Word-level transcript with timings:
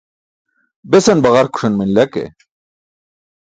Besan 0.91 1.19
baġarkuṣan 1.23 1.73
manila 1.77 2.05
ke 2.13 2.25